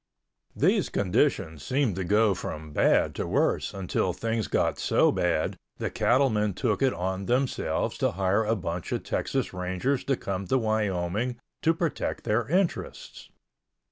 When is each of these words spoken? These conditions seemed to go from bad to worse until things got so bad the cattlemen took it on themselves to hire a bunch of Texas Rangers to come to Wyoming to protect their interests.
These 0.55 0.89
conditions 0.89 1.61
seemed 1.61 1.95
to 1.97 2.03
go 2.03 2.33
from 2.33 2.71
bad 2.73 3.13
to 3.13 3.27
worse 3.27 3.71
until 3.71 4.13
things 4.13 4.47
got 4.47 4.79
so 4.79 5.11
bad 5.11 5.57
the 5.77 5.91
cattlemen 5.91 6.55
took 6.55 6.81
it 6.81 6.91
on 6.91 7.27
themselves 7.27 7.99
to 7.99 8.13
hire 8.13 8.43
a 8.43 8.55
bunch 8.55 8.91
of 8.91 9.03
Texas 9.03 9.53
Rangers 9.53 10.03
to 10.05 10.17
come 10.17 10.47
to 10.47 10.57
Wyoming 10.57 11.37
to 11.61 11.75
protect 11.75 12.23
their 12.23 12.47
interests. 12.47 13.29